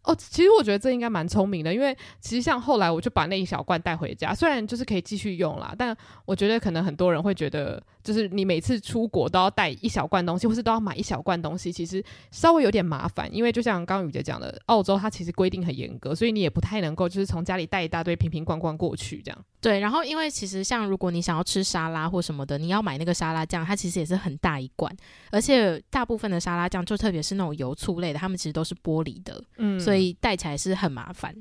[0.05, 13.29] 哦，其实我觉得这应该蛮聪明的，因为其实像后来我就把那一小罐带回家，虽然就是可以继续用啦，但我觉得可能很多人会觉得，就是你每次出国都要带一小罐东西，或是都要买一小罐东西，其实稍微有点麻烦。
[13.35, 19.45] 因为就像刚刚雨姐讲的，澳洲它其实规定很严格，所以你也不太能够就是从家里带一大堆瓶瓶罐罐过去这样。
[19.61, 24.91] 对，然后因为其实像如果你想要吃沙拉或什么的，你要买那个沙拉酱，它其实也是很大一罐，
[25.31, 30.79] 而且大部分的沙拉酱，就特别是那种油醋类的，它们其实都是玻璃的，嗯，所以带起来是。
[30.79, 31.35] 很麻烦，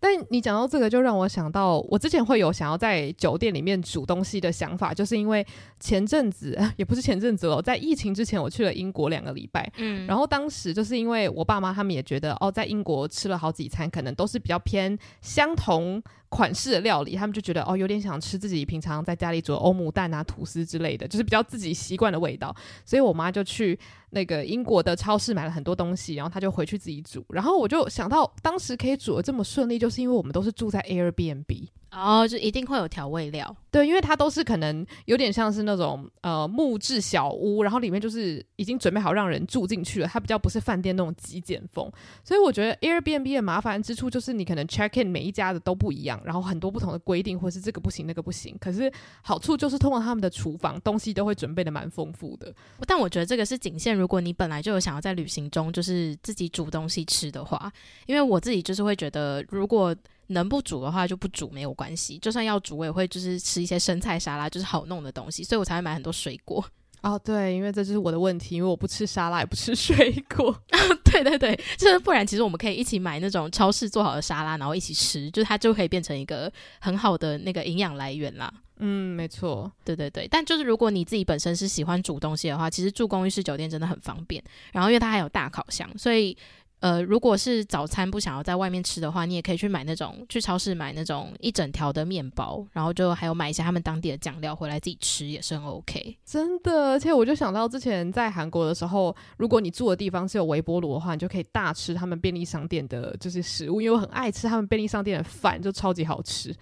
[0.00, 5.46] 但你讲到这个，就让我想到，我之前会有想要在酒店里面煮东西的想法，就是因为
[5.78, 16.02] 前阵子 也不是前阵子哦，在疫情之前，我去了英国两个礼拜，嗯，然后当时就是因为我爸妈他们也觉得，哦，在英国吃了好几餐，可能都是比较偏相同。
[16.30, 22.54] 款式的料理，他们就觉得哦，有点想吃自己平常在家里煮的欧姆蛋啊、吐司之类的，就是比较自己习惯的味道。
[22.84, 23.76] 所以我妈就去
[24.10, 27.24] 那个英国的超市买了很多东西，然后他就回去自己煮。
[27.28, 31.68] 然后我就想到，当时可以煮的这么顺利，就是因为我们都是住在 Airbnb。
[31.92, 41.90] 哦，就一定会有调味料，对，因为它都是可能有点像是那种呃木质小屋，然后里面就是已经准备好让人住进去了，它比较不是饭店那种极简风，
[42.22, 48.90] 所以我觉得 Airbnb 的麻烦之处就是你可能 check in 每一家的都不一样，然后很多不同的规定，或是这个不行那个不行，可是
[49.22, 52.54] 好处就是通过他们的厨房东西都会准备的蛮丰富的，
[52.86, 57.72] 但我觉得这个是仅限如果你本来就有想要在旅行中就是自己煮东西吃的话，
[58.06, 59.92] 因为我自己就是会觉得如果。
[60.30, 62.18] 能不煮的话就不煮，没有关系。
[62.18, 66.64] 就算要煮，我也会就是吃一些生菜沙拉，就是好弄的东西，所以我才会买很多水果。
[67.02, 70.54] 哦，对，因为这就是我的问题，因为我不吃沙拉，也不吃水果。
[71.02, 78.52] 对对对，就是不然，其实我们可以一起买那种超市做好的沙拉，然后一起吃，就它就可以变成一个很好的那个营养来源啦。
[78.82, 80.28] 嗯，没错，对对对。
[80.30, 84.42] 但就是如果你自己本身是喜欢煮东西的话，其实住公寓式酒店真的很方便。
[84.72, 86.36] 然后因为它还有大烤箱，所以。
[86.80, 96.16] 呃，如果是早餐不想要在外面吃的话，你也可以去买那种去超市买那种一整条的面包，然后就还有买一些他们当地的酱料回来自己吃也是很 OK。
[96.24, 106.54] 真的，而且我就想到之前在韩国的时候，如果你住的地方是有微波炉的话，你就可以大吃他们便利商店的这些食物，因为我很爱吃他们便利商店的饭，就超级好吃。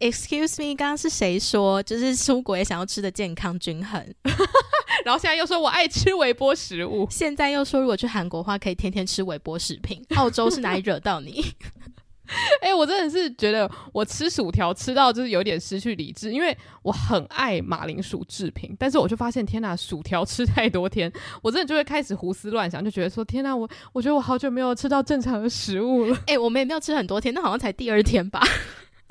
[0.00, 4.04] Excuse me，刚刚是谁说就是出国也想要吃的健康均衡？
[5.04, 10.02] 然后现在又说我爱吃微波食物，现在又说如果去韩国的话可以天天吃微波食品。
[10.16, 11.44] 澳洲是哪里惹到你？
[12.62, 21.12] 哎、欸，我真的是觉得我吃薯条吃到就是有点失去理智，因为我很爱马铃薯制品，但是我就发现天呐，薯条吃太多天，
[21.42, 26.16] 我真的就会开始胡思乱想，就觉得说天呐，我我觉得我好久没有吃到正常的食物了。
[26.20, 28.40] 哎、欸，我们也没有吃很多天，那好像才第二天吧。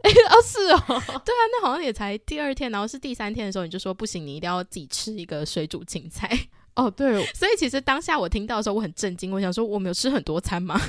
[0.30, 0.80] 哦，是哦，
[1.24, 6.30] 对啊，那好像也才第二天，然后是第三天的时候，你就说不行，你一定要自己吃一个水煮青菜。
[6.74, 10.80] 哦，对，所以其实当下我听到的时候，我很震惊，我想说我没有吃很多餐吗？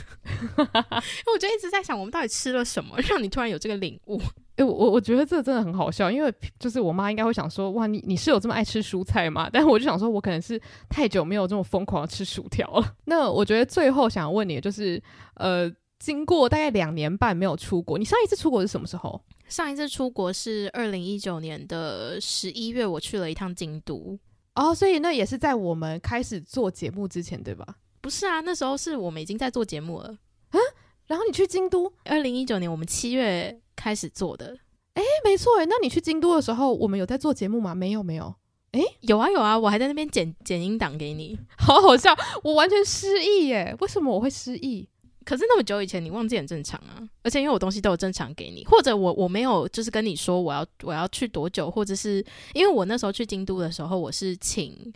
[0.40, 4.16] 因为我就一直在想，我们到底吃了什么，让你突然有这个领悟？
[4.55, 9.51] 哎、欸，我我觉得这个真的很好笑，因为就是我妈应该会想说，哇，你你是有这么爱吃蔬菜吗？
[9.53, 12.94] 但是我就想说，我可能是太久没有这么疯狂的吃薯条了。
[13.07, 15.03] 那我觉得最后想问你的就是，
[15.35, 15.70] 呃。
[16.03, 19.23] 经过大概两年半没有出国，你上一次出国是什么时候？
[19.47, 24.19] 上一次出国是二零一九年的十一月，我去了一趟京都。
[24.57, 27.77] 哦，所以那也是在我们开始做节目之前，对吧？
[28.01, 30.09] 不是啊，那时候是我们已经在做节目了
[30.51, 30.59] 啊。
[31.07, 34.59] 然后你去京都，二零一九年我们七月开始做的。
[34.95, 37.77] 哎，没错哎，那你去京都的时候，我们有在做节目吗？
[37.77, 38.35] 没有，没有。
[38.73, 42.12] 哎，有啊有啊，我还在那边剪剪音档给你，好好笑，
[42.43, 43.77] 我完全失忆耶。
[43.79, 44.88] 为什么我会失忆？
[45.24, 47.02] 可是那么久以前，你忘记很正常啊。
[47.22, 54.92] 而且因为我东西都有正常给你，或者我我没有就是跟你说我要我要去多久，或者是因为我那时候去京都的时候，我是请。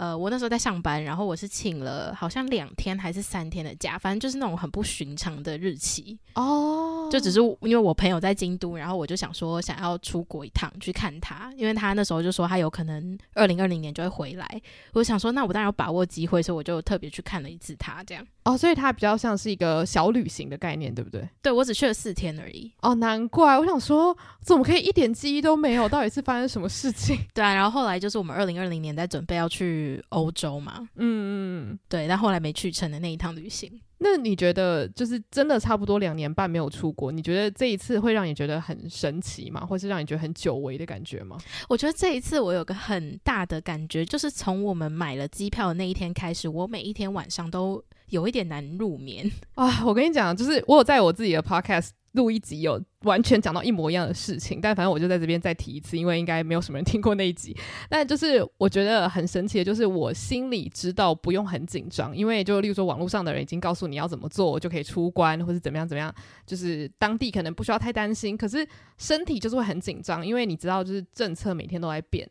[0.00, 7.06] 呃，我那时候在上班，然后我是请了好像两天还是三天的假，反正就是那种很不寻常的日期哦。
[7.12, 14.62] 就只是因为我朋友在京都，然后我就想说想要出国一趟去看他，因为他那时候就说他有可能二零二零年就会回来。
[14.94, 18.26] 我想说，那我当然要把握机会，所以我就特别去看了一次他这样。
[18.44, 21.28] 哦，所以他比较像是一个小旅行的概念，对不对？
[21.42, 22.72] 对，我只去了四天而已。
[22.80, 25.86] 哦，难怪我想说，怎么可以一点记忆都没有？
[25.86, 27.18] 到底是发生什么事情？
[27.34, 29.89] 对啊，然后后来就是我们二零二零年在准备要去。
[29.96, 30.88] 去欧洲嘛。
[30.96, 33.80] 嗯嗯，对，但后来没去成的那一趟旅行。
[34.02, 39.64] 那你觉得就是真的差不多两年半没有出国，你觉得这一次会让你觉得很神奇吗？
[39.66, 41.36] 或是让你觉得很久违的感觉吗？
[41.68, 49.84] 我觉得这一次我有个很大的感觉，就是从我们买了机票的那一天开始，我每一天晚上都有一点难入眠啊！
[49.84, 51.90] 我跟你讲，就是我有在我自己的 podcast。
[52.12, 57.56] 录一集有完全讲到一模一样的事情，但反正我就在这边再提一次，因为应该没有什么人听过那一集。
[57.88, 66.12] 但就是我觉得很神奇的，就是我心里知道不用很紧张，因为就例如说网络上的人已经告诉你要怎么做就可以出关，或是怎么样怎么样，
[66.46, 68.36] 就是当地可能不需要太担心。
[68.36, 68.66] 可是
[68.98, 72.28] 身体就是会很紧张，因为你知道就是政策每天都在变，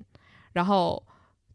[0.54, 1.02] 然后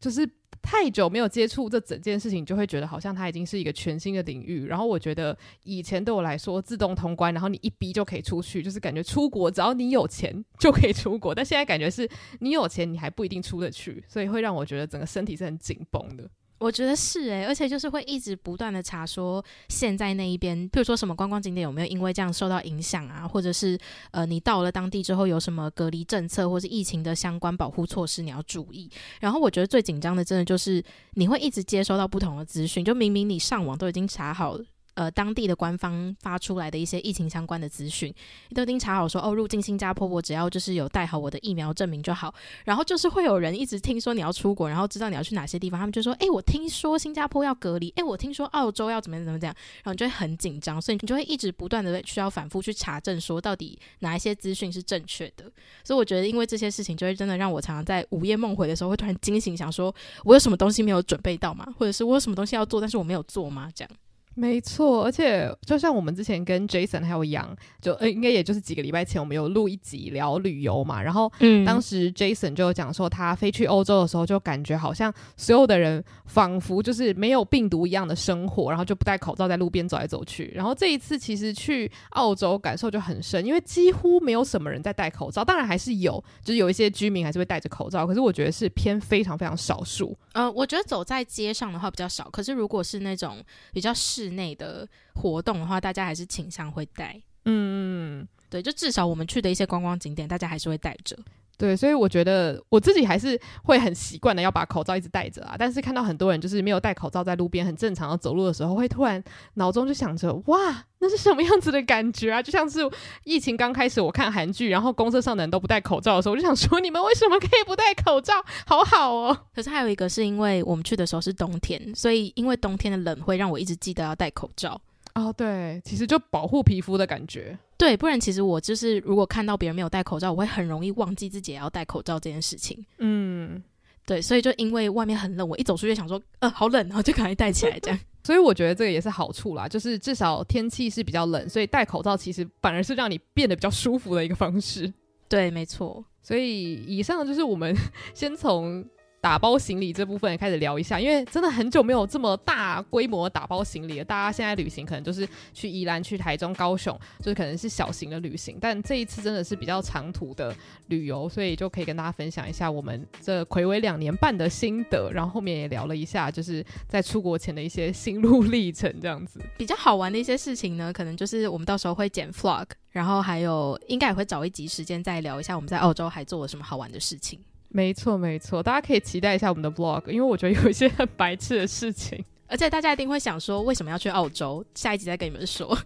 [0.01, 0.29] 就是。
[0.65, 4.65] 太久没有接触这整件事情，就会觉得好像它已经是一个全新的领域。
[4.67, 11.35] 然后我觉得以前对我来说，自动通关，然后你一逼就可以出去，就是感觉出国只要你有钱就可以出国。
[11.35, 12.09] 但现在感觉是
[12.41, 16.29] 你有钱，你还不一定出得去，所以会让我觉得整个身体是很紧绷的。
[16.65, 23.79] 我觉得是诶、而且就是会一直不断的查说现在那一边，譬如说什么观光景点有没有因为这样受到影响啊，或者是
[24.13, 28.91] 呃你到了当地之后有什么隔离政策或是疫情的相关保护措施你要注意。
[29.21, 34.65] 然后我觉得最紧张的真的就是你会一直接收到不同的资讯，就明明你上网都已经查好了。
[34.95, 38.15] 呃，当地的官方发出来的一些疫情相关的资讯，
[38.55, 42.33] 都已经查好说，哦，入境新加坡，我只要就是有带好我的疫苗证明就好。
[42.65, 55.51] 然后就是会有人一直听说你要出国，然后知道你要去哪些地方，他们就说，诶，我听说新加坡要隔离，诶，我听说澳洲要怎么样怎么样，然后你就会很紧张，所以你就会一直不断的需要反复去查证，说到底哪一些资讯是正确的。
[55.83, 61.67] 所以我觉得，因为这些事情，就会真的让我常常在午夜梦回的时候，会突然惊醒，想说我有什么东西没有准备到吗？
[61.77, 63.69] 或者是我有什么东西要做，但是我没有做吗？
[63.75, 63.91] 这样。
[64.35, 71.01] 没错，而且就像我们之前跟 Jason 还有杨，就呃应该也就是几个礼拜前，我们有录一集聊旅游嘛。
[71.01, 80.51] 然后，嗯，当时 Jason 就讲说，他飞去欧洲的时候，就感觉好像所有的人仿佛就是没有病毒一样的生活，然后就不戴口罩在路边走来走去。
[80.55, 90.17] 然后这一次其实去澳洲感受就很深，因为几乎没有什么人在戴口罩，当然还是有，就是有一些居民还是会戴着口罩，可是我觉得是偏非常非常少数。
[90.33, 93.37] 呃，我觉得走在街上的话比较少，可是如果是那种
[93.73, 93.95] 比较
[94.25, 97.21] 室内的活动的话，大家还是倾向会带。
[97.45, 101.15] 嗯，对，就至少我们去的一些观光景点，大家还是会带着。
[101.57, 105.55] 对，所以我觉得我自己还是会很习惯的要把口罩一直戴着啊。
[105.59, 109.23] 但是看到很多人就是没有戴口罩在路边很正常的走路的时候，会突然
[109.55, 112.43] 脑中就想着：哇，那是什么样子的感觉啊？
[112.43, 112.81] 就像是
[113.25, 118.35] 疫情刚开始，我看韩剧，然后公车上的人都不戴口罩的时候，我就想说：你们为什么可以不戴口罩？
[118.67, 119.37] 好好哦。
[119.55, 124.81] 可是还有一个是因为我们去的时候是冬天，所以因为冬天的冷会让我一直记得要戴口罩。
[125.15, 127.57] 哦，对，其实就保护皮肤的感觉。
[127.77, 132.85] 对，不然其实我就是如果看到别人没有戴口罩，我会很容易忘记自己也要戴口罩这件事情。
[132.99, 133.63] 嗯，
[134.05, 138.01] 对，所以就因为外面很冷，我一走出去想说，呃，好冷，然后就赶快戴起来这样。
[138.25, 144.93] 所以我觉得这个也是好处啦，就是至少天气是比较冷，所以戴口罩其实反而是让你变得比较舒服的一个方式。
[145.29, 146.05] 对，没错。
[146.23, 147.73] 所以以上就是我们
[148.15, 148.85] 先从。
[149.25, 154.05] 打包行李这部分也开始聊一下，因为真的很久没有这么大规模打包行李了。
[154.05, 158.59] 大家现在旅行可能就是去宜兰、去台中、高雄，就是可能是小型的旅行。
[158.61, 160.55] 但这一次真的是比较长途的
[160.89, 165.11] 旅游，所以就可以跟大家分享一下我们这睽违两年半的心得。
[165.11, 177.41] 然后后面也聊了一下，就是在出国前的一些心路历程，这样子比较好玩的一些事情呢，可能就是我们到时候会剪 vlog，然后还有应该也会找一集时间再聊一下我们在澳洲还做了什么好玩的事情。
[177.75, 184.65] 没错，没错，大家可以期待一下我们的 vlog，因为我觉得有一些很白痴的事情， 而且大家一定会想说，为什么要去澳洲？
[184.77, 185.77] 下一集再跟你们说。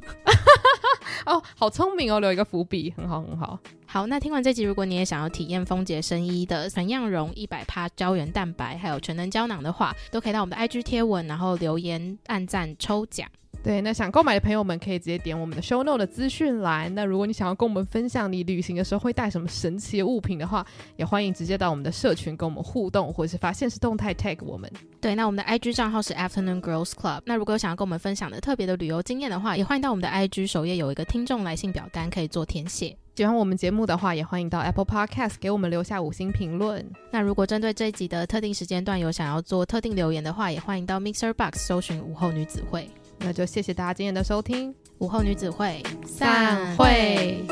[1.24, 3.58] 哦，好聪明哦，留一个伏笔，很好，很好。
[3.86, 13.26] 好，那听完这集，如果你也想要体验丰杰生医的全样容一百帕胶原蛋白，还有全能胶囊的话，都可以到我们的 IG 贴文，然后留言按赞抽奖。
[13.62, 16.94] 对，那想购买的朋友们可以直接点我们的 show note 的资讯栏。
[16.94, 20.64] 那如果你想要跟我们分享你旅行的时候会带什么神奇的物品的话，
[20.96, 24.70] 也欢迎直接到我们的社群跟我们互动，或者是发现实动态 tag 我们。
[25.00, 27.20] 对，那我们的 IG 账号是 Afternoon Girls Club。
[27.26, 32.96] 那如果有想要跟我们分享的特别的旅游经验的话，也欢迎到我们的 IG 首页有一个听众来信表单可以做填写。
[33.16, 36.88] 喜欢我们节目的话，也欢迎到 Apple Podcast 给我们留下五星评论。
[37.10, 42.88] 那如果针对这一集的特定时间段有想要做特定留言的话，也欢迎到 Mixer Box 搜寻午后女子会。
[43.20, 47.44] 那就谢谢大家今天的收听，午后女子会散会。